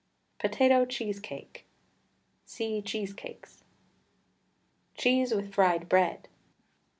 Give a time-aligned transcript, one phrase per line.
[0.39, 1.63] POTATO CHEESECAKE.
[2.43, 3.63] (See CHEESECAKES.)
[4.95, 6.27] CHEESE WITH FRIED BREAD.